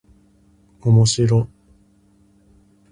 [0.81, 1.49] おもしろっ